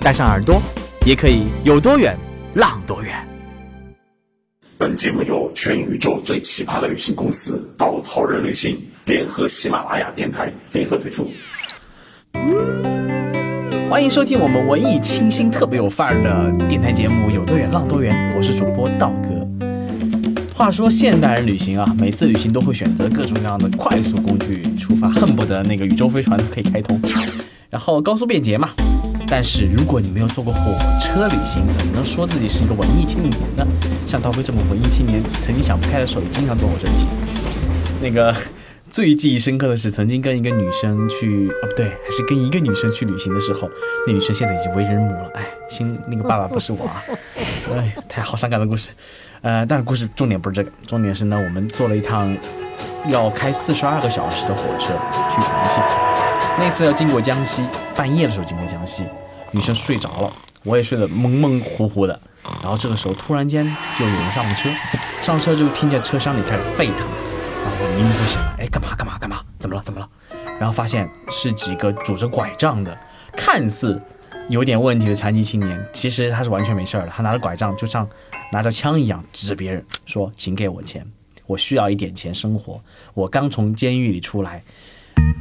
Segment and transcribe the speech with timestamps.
[0.00, 0.60] 带上耳朵，
[1.04, 2.16] 也可以有多远
[2.54, 3.14] 浪多远。
[4.76, 11.28] 本节目由全宇宙最奇葩的旅行公司稻草人旅行联合喜马拉雅电台联合推出。
[13.90, 19.46] 欢迎收听我们文艺清新、特别有范儿的电台节目《有多远浪多远》，我是主播道哥。
[20.54, 27.00] 话说现代人旅行啊，每次旅行都会选择各种各样的快速工具出发，恨不得那个宇宙飞船可以开通，
[27.68, 28.70] 然后高速便捷嘛。
[29.30, 33.66] 但是如果你没有坐过火车旅行，怎么能说自己是一个文艺青年呢？
[34.06, 37.08] 像涛哥这么文艺青年，曾经想不开的时候，也经常坐火车旅行。
[38.00, 38.34] 那个。
[38.90, 43.68] 最记忆深刻的是，曾经跟一个女生去，哦不对，还是跟一个女生去旅行的时候，
[44.06, 47.04] 那女生现在已经为人母了，哎，心那个爸爸不是我啊，
[47.76, 48.88] 哎，太好伤感的故事，
[49.42, 52.34] 呃，但是故事重点不是这个，重点是呢，我们坐了一趟
[53.08, 54.86] 要开四十二个小时的火车
[55.28, 55.82] 去重庆，
[56.58, 57.64] 那次要经过江西，
[57.96, 59.04] 半夜的时候经过江西，
[59.50, 60.32] 女生睡着了，
[60.64, 62.20] 我也睡得蒙蒙糊糊的，
[62.62, 63.64] 然后这个时候突然间
[63.98, 64.68] 就有人上车，
[65.22, 67.06] 上车就听见车厢里开始沸腾。
[67.64, 69.40] 然后我迷迷糊醒了，哎，干嘛干嘛干嘛？
[69.58, 70.08] 怎么了怎么了？
[70.58, 72.96] 然后发现是几个拄着拐杖的，
[73.36, 74.00] 看似
[74.48, 77.12] 有点问题的残疾青年，其实他是完全没事儿的。
[77.14, 78.08] 他拿着拐杖，就像
[78.50, 81.06] 拿着枪一样，指着别人说：“请给我钱，
[81.46, 82.80] 我需要一点钱生活。
[83.14, 84.62] 我刚从监狱里出来。”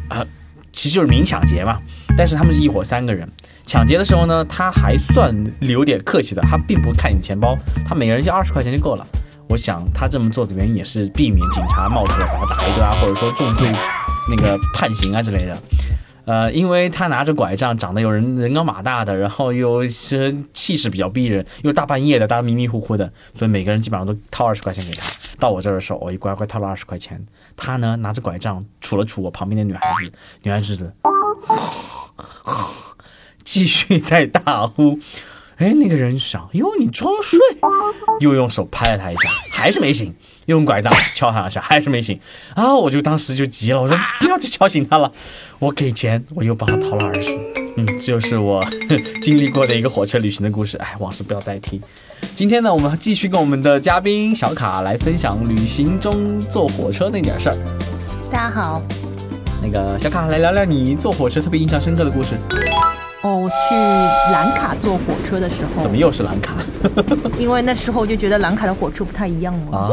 [0.10, 0.26] 啊，
[0.72, 1.80] 其实就是明抢劫嘛。
[2.18, 3.30] 但是他们是一伙三个人，
[3.66, 7.56] 抢劫的时候呢，他还算有点客气的，他并不看你钱包，
[7.88, 9.06] 他每个人就二十块钱就够了。
[9.50, 13.72] 我想他这么做的原因也是避免警察冒出来把他打一顿啊，或者说重罪
[14.30, 15.58] 那个判刑啊之类的。
[16.28, 25.08] 呃，因为他拿着拐杖，长得有人人高马大的，然后又是气势比较逼人，又大半夜的，大家迷迷糊糊的，所以每个人基本上都掏二十块钱给他。
[25.40, 27.26] 到我这儿的时候，我一乖乖掏了二十块钱。
[27.56, 30.12] 他呢拿着拐杖杵了杵我旁边的女孩子，
[30.44, 30.94] 女孩子
[33.46, 35.00] 继续在大呼。
[35.56, 37.40] 哎，那个人想，哟，你装睡，
[38.20, 40.14] 又用手拍了他一下，还是没醒，
[40.48, 42.20] 用拐杖敲他两下，还是没醒。
[42.56, 45.12] 啊，我就当时就急了，我说不要再敲醒他了，
[45.60, 47.38] 我给钱，我又帮他掏了二十。
[47.78, 48.66] 嗯，这就是我
[49.22, 50.78] 经历过的一个火车旅行的故事。
[50.78, 51.80] 哎，往事不要再提。
[52.36, 57.58] 今天呢，我们继续跟我们的嘉宾小卡来分享旅行中坐火车那点事儿。
[58.32, 58.82] 大家好，
[59.62, 62.36] 那个小卡来聊聊你坐火车特别印象深刻的故事。
[63.24, 63.76] 哦，去
[64.32, 66.54] 兰卡坐火车的时候，怎么又是兰卡？
[67.38, 69.78] 因为那时候就觉得兰卡的火车不太一样嘛。
[69.78, 69.90] 啊，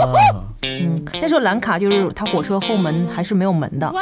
[0.63, 3.95] 嗯，那时候兰卡就是它火车后门还是没有门的啊。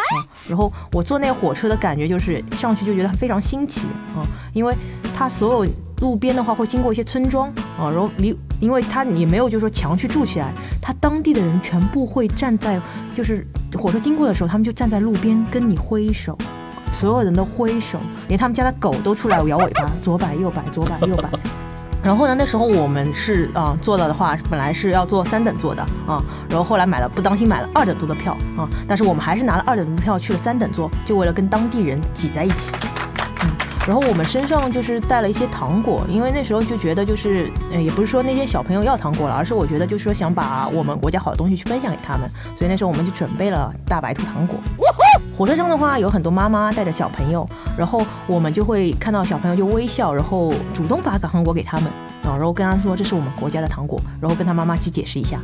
[0.48, 3.82] 然后我坐那个火车的感觉就是上去就觉得非常新奇
[4.16, 4.74] 啊，因为
[5.16, 10.48] 它所有路边的话会经过一些村庄啊，然后离，因为它也没有就是说墙去筑起来，
[10.80, 12.78] 它当地的人全部会站在，
[13.16, 13.46] 就是
[13.78, 16.36] 火车经过的时候，他们就站在路边跟你挥手。
[16.92, 17.98] 所有人都挥手，
[18.28, 21.28] 连他们家的狗都出来摇尾巴， 左摆右摆，左摆 右摆。
[22.02, 32.72] 然后呢，那时候我们是啊坐了的话，本来是要坐三等座的啊，然后后来买了不当心买了二等座的票啊，但是我们还是拿了二等座的票去了三等座，就为了跟当地人挤在一起。
[33.44, 33.50] 嗯，
[33.86, 44.56] 然后我们身上就是带了一些糖果，因为那时候就觉得就是，呃，也不是说那些小朋友要糖果了，而是我觉得就是说想把我们国家好的东西去分享给他们，所以那时候我们就准备了大白兔糖果。
[45.36, 51.86] 火车上的话有很多妈妈带着小朋友，然后我们就会看到小朋友就微笑，然后主动把糖果给他们
[52.22, 55.38] 啊，然后跟他说这是我们国家的糖果，然后跟他妈妈去解释一下。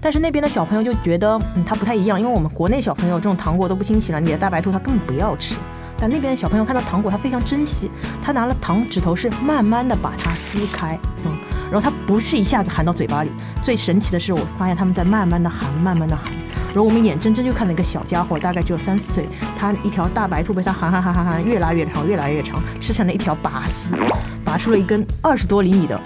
[0.00, 5.54] 但是那边的小朋友就觉得嗯他不太一样，因为我们国内小朋友这种糖果都不新奇了，你的大白兔他根本不要吃，
[6.00, 7.90] 但那边的小朋友看到糖果他非常珍惜，
[8.24, 11.36] 他拿了糖指头是慢慢的把它撕开，嗯，
[11.70, 13.30] 然后他不是一下子含到嘴巴里，
[13.62, 16.32] 最神奇的是我发现他们在慢慢的含，慢慢的含。
[16.76, 19.26] 然后我们眼睁睁就看到一个小家伙，大概只有三四岁，
[19.58, 23.96] 他一条大白兔被他含含含含含越拉越长，越拉越长，吃成了一条拔丝，
[24.44, 25.98] 拔出了一根二十多厘米的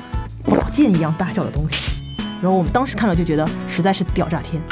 [0.44, 2.16] 宝剑一样大小的东西。
[2.40, 4.62] 然后我们当时看了就觉得实在是屌炸天。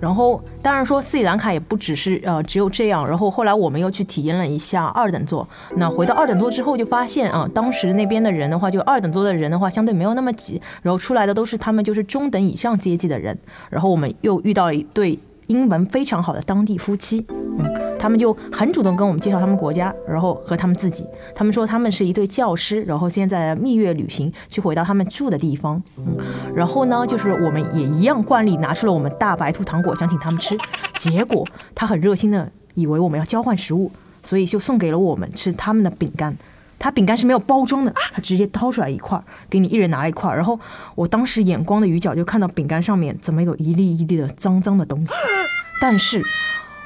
[0.00, 3.06] 然后，当然说斯里兰卡也不只是呃只有这样。
[3.06, 5.46] 然后后来我们又去体验了一下二等座。
[5.76, 10.60] 那回到二等座之后，就发现啊，当时那边的人的话，就二等座的人的话，相对没有那么挤。
[10.82, 13.38] 然后出来的都是他们就是中等以上阶级的人。
[13.68, 15.18] 然后我们又遇到一对
[15.50, 17.26] 英文非常好的当地夫妻。
[17.28, 21.04] 嗯，他们就很主动跟我们介绍他们国家，然后和他们自己。
[21.34, 25.82] 他们说他们是一对教师，然后现在蜜月旅行，去回到他们住的地方。
[25.96, 26.16] 嗯，
[26.54, 30.56] 然后呢，就是我们也一样惯例拿出了我们大白兔糖果，想请他们吃。
[30.98, 31.44] 结果
[31.74, 33.90] 他很热心的以为我们要交换食物，
[34.22, 36.36] 所以就送给了我们吃他们的饼干。
[36.80, 40.34] 他饼干是没有包装的，它直接掏出来一块，给你一人拿了一块。
[40.34, 40.58] 然后
[40.94, 45.08] 我当时眼光的余角就看到饼干上面怎么有一粒一粒的脏脏的东西。
[45.78, 46.20] 但是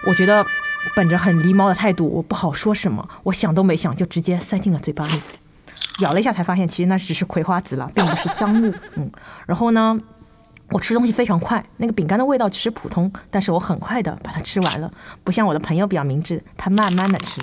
[0.07, 0.45] 我觉得
[0.97, 5.23] 本着很狸猫的态度，我不好说什么，我想都没想就直接塞进了嘴巴里，
[6.01, 8.75] 咬了一下才发现其实那只是葵花籽了，并不是脏物。
[8.97, 9.09] 嗯，
[9.47, 9.97] 然后呢，
[10.71, 14.93] 我吃东西非常快，那个饼干的味道只是普通，但是我很快的把它吃完了，
[15.23, 17.41] 不像我的朋友比较明智，他慢慢的吃。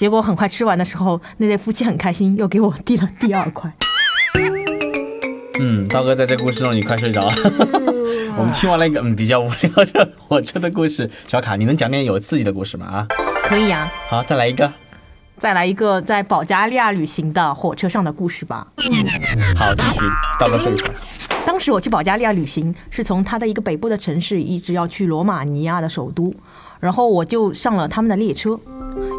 [0.00, 3.70] 结果很快吃完的时候，那对夫妻很开心，又给我递了第二块。
[5.60, 7.32] 嗯，刀哥在这故事中你快睡着了。
[8.38, 12.86] 我们听完了一个嗯比较无聊的火车的故事，小卡，你能讲点有刺激的故事吗？
[12.86, 13.06] 啊，
[13.44, 13.86] 可以啊。
[14.08, 14.72] 好，再来一个。
[15.36, 18.66] 再来一个在保加利亚旅行的火车上的故事吧。
[19.54, 20.00] 好，继续。
[20.38, 20.94] 刀哥睡一会儿。
[21.44, 26.34] 当时我去保加利亚旅行，是从它的一个北部的城市一直要去罗马尼亚的首都，
[26.80, 28.58] 然后我就上了他们的列车，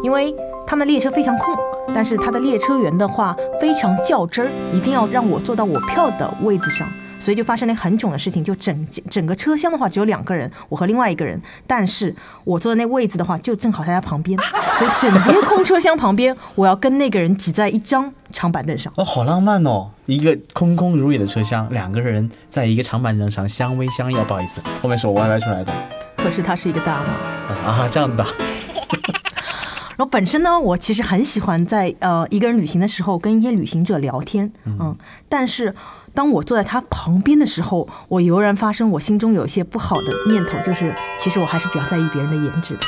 [0.02, 0.34] 因为。
[0.66, 1.54] 他们列车非常空，
[1.94, 6.88] 但是他的列车员的话非常较真儿，一定要让我坐到我票的位置上，
[7.18, 12.14] 所以就发生了很囧的事情，就整整个车厢的话只有两个人，我和另外一个人，但是
[12.44, 14.38] 我坐的那位置的话就正好在他旁边，
[14.78, 18.92] 所以整节空车厢旁边我要跟那个人挤在一张长板凳上。
[18.96, 24.16] 哦，好浪漫哦，一个空空如也的车厢，两个人在一个长板凳上相偎相依。
[24.26, 25.72] 不好意思，后面是我歪歪出来的。
[26.16, 28.24] 可是他是一个大妈啊，这样子的。
[30.02, 34.96] 然后本身呢，我其实很喜欢在呃一个人旅行的时候跟一些旅行者聊天，嗯，
[35.28, 35.72] 但是
[36.12, 42.80] 当我坐在他旁边的时候，我油然发生我心中有一些不好的念头，就是其实我还是比较在意别人的颜值的。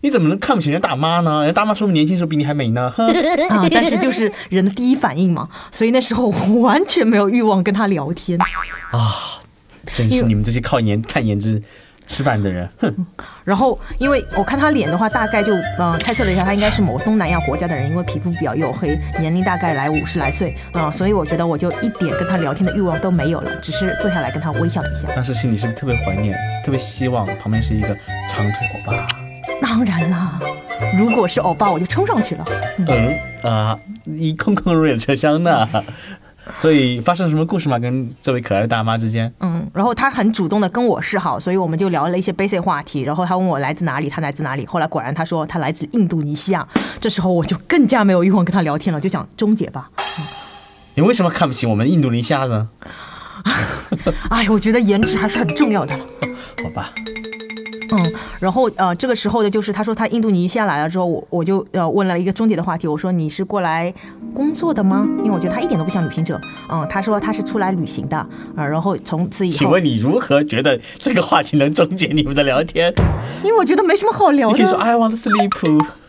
[0.00, 1.44] 你怎么能看不起人家大妈呢？
[1.44, 2.92] 人家大妈说明年轻时候比你还美呢。
[3.48, 8.36] 啊，但是就是人的第一反应嘛，所以那时候我完全没有欲望跟他聊天。
[8.90, 9.38] 啊，
[9.92, 11.62] 真是你们这些靠颜看颜值。
[12.06, 13.06] 吃饭的人，哼。
[13.44, 25.08] 然后，因为我看他脸的话，大概就嗯猜测了一下，他应该是某东南亚国家的人，因为皮肤比较黝黑，年龄大概来五十来岁，嗯，所以我觉得我就一点跟他聊天的欲望都没有了，只是坐下来跟他微笑一下。
[25.14, 27.88] 当时心里是不是特别怀念，特别希望旁边是一个
[28.28, 29.06] 长腿欧巴？
[29.60, 30.38] 当然啦，
[30.98, 32.44] 如果是欧巴，我就冲上去了。
[32.78, 35.68] 嗯啊，一空空如也的车厢呢。
[36.54, 37.78] 所以发生了什么故事吗？
[37.78, 39.32] 跟这位可爱的大妈之间？
[39.40, 43.02] 嗯，然后他很主动的跟我示好，所以我们就聊了一些 basic 话题。
[43.02, 44.66] 然后他问我来自哪里，他来自哪里。
[44.66, 46.66] 后来果然他说他来自印度尼西亚。
[47.00, 49.90] 这时候我就更加没有欲望跟他聊天了，就想终结吧。
[50.94, 52.68] 你为什么看不起我们印度尼西亚呢？
[54.30, 55.96] 哎，我觉得颜值还是很重要的。
[56.62, 56.92] 好吧。
[57.92, 63.92] 嗯，然后呃，这个时候的就是他说他印度尼西亚来了之后，我我就呃问了一个终结的话题，我说你是过来
[64.34, 65.06] 工作的吗？
[65.18, 66.40] 因为我觉得他一点都不像旅行者。
[66.68, 68.16] 嗯，他说他是出来旅行的
[68.56, 68.66] 啊。
[68.66, 72.92] 然后从此以后，请问你如何觉得这个话题能终结你们的聊天？
[73.44, 74.56] 因为我觉得没什么好聊的。
[74.56, 76.01] 你可以说 I want sleep。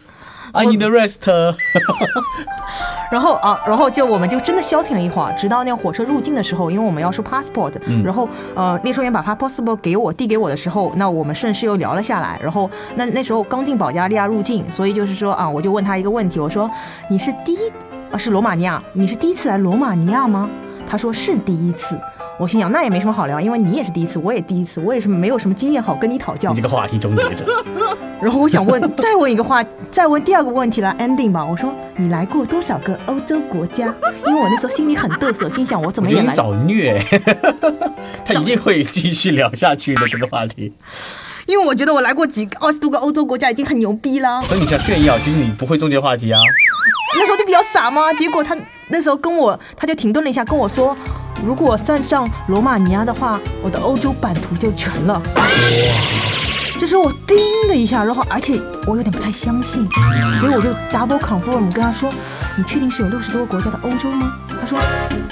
[0.54, 1.30] I need rest。
[3.12, 7.74] 然后啊，然后就我们就真的消停了一会儿，直到那火车入境的时候，因为我们要收 passport，
[8.04, 12.40] 然后呃，列车员把 passport 给我递给我的时候，那我们顺势又聊了下来。
[12.42, 16.70] 然后那那时候刚进保加利亚入境，所以就是说啊，我就问他一个问题，我说
[17.08, 17.72] 你是第一
[18.12, 20.50] 啊是罗马尼亚，你是第一次来罗马尼亚吗？
[20.88, 22.00] 他说是第一次。
[22.40, 26.50] 我心想，那也没什么好聊，因为你也是第一次，我也第一次，我也是没有什么经验好跟你讨教。
[26.50, 27.46] 你这个话题终结者。
[28.22, 31.46] 然后我想问，再问一个话， 再问第二个问题来 ending 吧。
[31.46, 33.94] 我说，你来过多少个欧洲国家？
[34.26, 36.34] 因为我那时候心里很嘚瑟，心想我怎么也来。
[36.34, 37.00] 找虐，
[38.26, 40.74] 他一定会继续聊下去的这个话题。
[41.46, 44.42] 因为我觉得我来过几二十多个欧洲国家已经很牛逼了。
[44.44, 46.40] 所以你想炫耀，其实你不会终结话题啊。
[47.16, 50.96] 那时候就比较傻嘛，结果他那时候跟我，他就停顿了一下，跟我说。
[51.46, 55.22] 如果算上罗马尼亚的话，我的欧洲版图就全了。
[55.36, 55.44] 哇！
[56.80, 59.88] 这时候我叮的一下，然后而且我有点不太相信，
[60.40, 62.12] 所以我就 double confirm 跟他说
[62.58, 64.80] ：“你确定是有六十多个国家的欧洲吗？”他说：“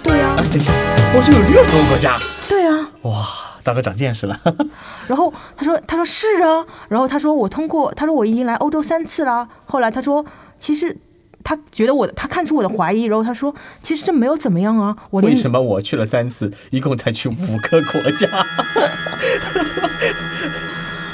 [0.03, 0.72] 对啊。”等一下，
[1.15, 2.18] 欧洲有六十多个国家？
[2.48, 2.88] 对啊。
[3.03, 3.25] 哇，
[3.63, 4.39] 大哥长见识了。
[5.08, 10.25] 然后他说：“他说是啊。”然后他说：“我通过，他说我已经来欧洲三次了。”后来他说
[10.60, 10.98] ：“其实。”
[11.43, 18.27] 他觉得我，他看出我的怀疑，然后他说：“其实这没有怎么样啊，我为什么我去了三次，一共才去五个国家？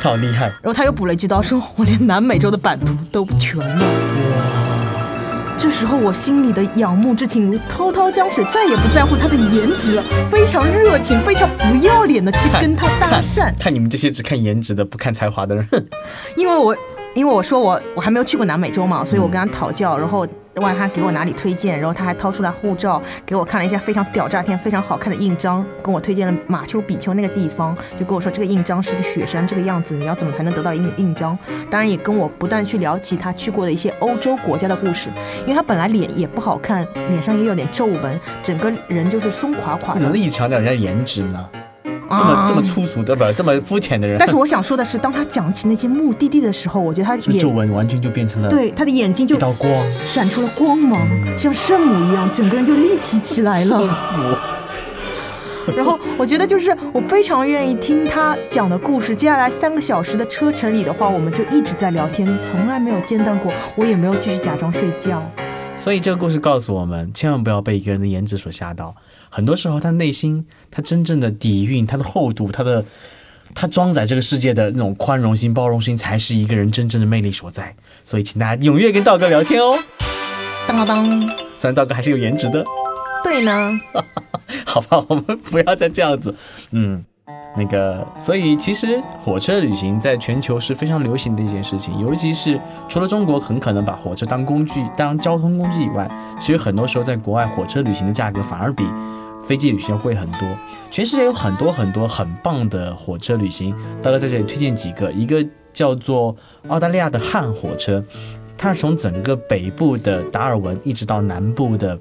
[0.01, 3.83] 他 好厉害。”然后他又补了一句刀，说：“我连南美洲的版图都不全呢。”
[4.35, 5.57] 哇！
[5.59, 13.51] 这时候我心里的仰慕之情如滔滔江水，再也不在乎他的颜值了，非常热情、非常不要脸的去跟他搭讪。
[13.59, 15.67] 看你们这些只看颜值的、不看才华的人，
[16.37, 16.77] 因为我。
[17.15, 31.37] 因为我说我我还没有去过南美洲嘛，所以我跟他讨教，然后问他给我哪里推荐，然后他还掏出来护照给我看了一下非常屌炸天、非常好看的印章，跟我推荐了马丘比丘那个地方，就跟我说这个印章是个雪山这个样子，你要怎么才能得到印印章？
[31.71, 35.09] 当然也跟我不断去聊起他去过的一些欧洲国家的故事，
[35.41, 40.01] 因为他本来脸也不好看，脸上也有点皱纹，整个人就是松垮垮的。
[40.01, 41.49] 怎么一强调人家颜值呢？
[42.09, 44.17] 这么这么粗俗的不这么肤浅的人。
[44.17, 53.65] 但是我想说的是，当他讲起那些目的地的时候，我觉得他皱纹完全就变成了对他的眼睛就一道光，闪出了光芒，像圣母一样，整个人就立体起来了。
[53.65, 54.37] 圣母。
[55.75, 59.13] 然后我觉得就是我非常愿意听他讲的故事。
[59.13, 65.21] 接下来三个小时的车程里的话，我们就一直在聊天，从来没有间断过，我也没有继续假装睡觉。
[65.77, 68.93] 所以这个故事告诉我们，千万不要被一个人的颜值所吓到。
[69.29, 72.83] 很多时候，他内心，他真正的底蕴，他的厚度，他的，
[73.55, 77.73] 他装载这个世界的那种宽容心、包容心，才是一个人真正的魅力所在。
[78.03, 79.77] 所以，请大家踊跃跟道哥聊天哦。
[80.67, 81.05] 当当当，
[81.57, 82.65] 虽然道哥还是有颜值的。
[83.23, 83.79] 对呢。
[84.65, 86.35] 好吧，我们不要再这样子。
[86.71, 87.05] 嗯。
[87.55, 96.07] 那个，所以其实火车旅行在全球是非常流行的一件事情，尤其是除了中国很可能把火车当工具、当交通工具以外，
[96.39, 98.85] 其实很多时候在国外火车旅行的价格反而比
[99.43, 100.41] 飞机旅行要贵很多。
[100.91, 106.35] 全世界有很多很多很棒的火车旅行，大哥在这里推荐几个，一个叫做
[106.67, 108.03] 澳大利亚的汉火车，
[108.55, 111.97] 它是从整个北部的达尔文一直到南部的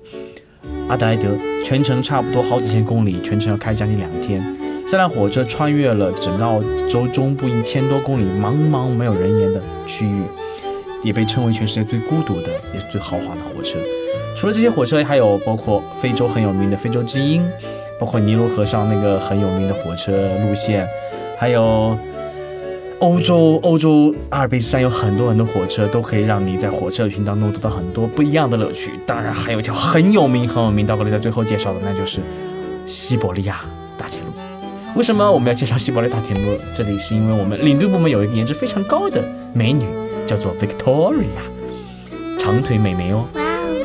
[0.88, 1.28] 阿德莱德，
[1.64, 4.44] 全程差不多好几千公里，全程要开将近两天。
[4.88, 10.22] 这辆火车穿越了整个澳洲中部一千多公里茫茫没有人烟的区域，
[11.02, 13.78] 也被称为全世界最孤独的，也是最豪华的火车。
[14.36, 17.42] 除了这些火车，还有包括非洲很有名的非洲之鹰，
[17.98, 20.12] 包括尼罗河上那个很有名的火车
[20.44, 20.86] 路线，
[21.36, 21.98] 还有
[23.00, 28.92] 欧洲欧洲阿尔卑斯山有很多很多火车，都可以让你在火车旅行当中得到很多不一样的乐趣。
[29.04, 32.20] 当然，还有一条很有名很有名，到格里在最后介绍的，那就是
[32.86, 33.64] 西伯利亚。
[34.96, 36.58] 为什么我们要介绍西伯利亚大铁路？
[36.74, 39.22] 这里是因为我们领队部门有一个颜值非常高的
[39.52, 39.84] 美女，
[40.26, 41.26] 叫做 Victoria，
[42.38, 43.26] 长腿美眉哦。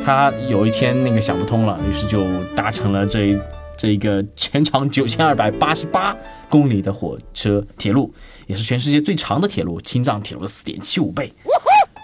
[0.02, 2.24] 她有一天那个想不通了，于是就
[2.56, 3.38] 搭乘了这
[3.76, 6.16] 这一个全长九千二百八十八
[6.48, 8.10] 公里的火车铁路，
[8.46, 11.30] 也是全世界最长的铁路，青藏铁路的四点七五倍。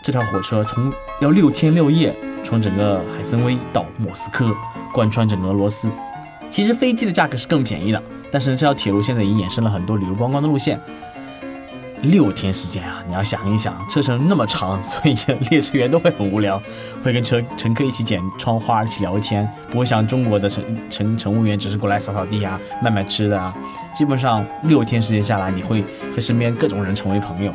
[0.04, 4.54] 这条火车从要六天六夜，从整个海参崴到莫斯科，
[4.92, 5.88] 贯穿整个俄罗斯。
[6.50, 8.02] 其实飞机的价格是更便宜的。
[8.30, 10.80] 但是这条铁路现在已经衍生了很多旅游观光的路线。
[12.02, 15.16] 六天时间啊，你要想一想，车程那么长，所以
[15.50, 16.62] 列车员都会很无聊，
[17.02, 23.52] 会跟车乘客一起剪窗花，一起聊天，不会像中国的乘乘乘务员只是过来扫扫地啊，卖卖吃的啊。
[23.92, 27.52] 基本上六天时间下来，你会和身边各种人成为朋友。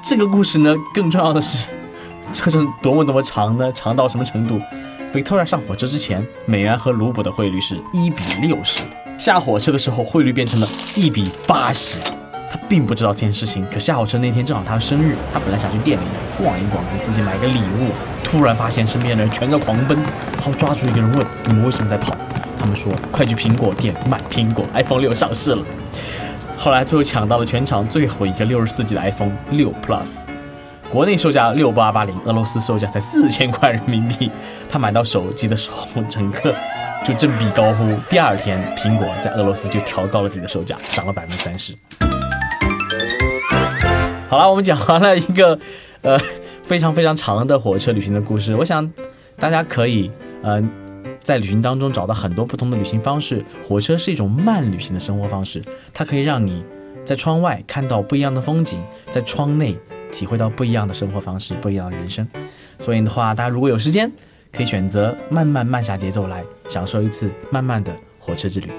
[0.00, 1.66] 这个故事呢，更重要的是，
[2.32, 3.72] 车程多么多么长呢？
[3.72, 4.60] 长到什么程度
[5.12, 8.82] ？Victoria 上火车之前，美元和卢布的汇率是一比六十。
[9.18, 11.98] 下火车的时候，汇率变成了一比八十。
[12.50, 17.90] 他并不知道这件事情，可下火车那天正好他的生日，他本来想去店里面逛一逛，给自己买个礼物，
[18.22, 19.98] 突然发现身边的人全在狂奔，
[20.36, 22.16] 然后抓住一个人问：“你们为什么在跑？”
[22.58, 25.62] 他们说：“快去苹果店买苹果，iPhone 六上市了。”
[26.56, 30.20] 后来最后抢到了全场最后一个六十四 G 的 iPhone 六 Plus，
[30.88, 34.30] 国内售价六八八零，俄罗斯售价才四千块人民币。
[34.68, 36.54] 他买到手机的时候，整个。
[37.04, 41.74] 就振臂高呼，第二天苹果在俄罗斯就调高了自己的售价，涨了百分之三十。
[44.28, 45.58] 好了，我们讲完了一个
[46.02, 46.18] 呃
[46.62, 48.54] 非常非常长的火车旅行的故事。
[48.54, 48.92] 我想
[49.38, 50.10] 大家可以
[50.42, 50.62] 呃
[51.18, 53.42] 在旅行当中找到很多不同的旅行方式。
[53.66, 55.62] 火车是一种慢旅行的生活方式，
[55.94, 56.62] 它可以让你
[57.06, 59.74] 在窗外看到不一样的风景，在窗内
[60.12, 62.26] 体会到不一样的生活方式、不一样的人生。
[62.78, 64.12] 所以的话，大家如果有时间。
[64.52, 68.70] 可以选择慢慢慢下节奏来享受一次慢慢的火车之旅。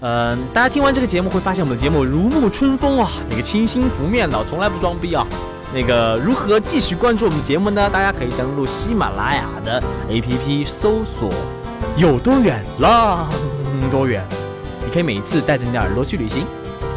[0.00, 5.26] 嗯，大家听完这个节目会发现我们的节目如沐春风啊，那个清新拂面的，从来不装逼啊。
[5.72, 7.88] 那个如何继续关注我们节目呢？
[7.90, 11.28] 大家可以登录喜马拉雅的 APP 搜索
[11.96, 13.28] “有多远浪
[13.90, 14.22] 多远”，
[14.84, 16.44] 你可以每一次带着你的耳朵去旅行。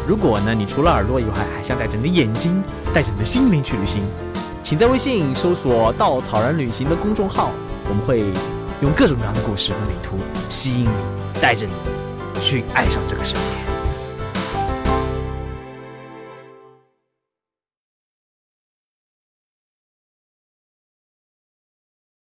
[0.06, 2.62] 如果呢，你除了耳朵以外，还想带着你的眼睛，
[2.94, 4.02] 带着你的心灵去旅行。
[4.62, 7.52] 请在微信搜索“稻草人旅行”的公众号，
[7.88, 8.20] 我们会
[8.82, 10.18] 用各种各样的故事和美图
[10.50, 11.72] 吸引你，带着你
[12.40, 13.67] 去爱上这个世界。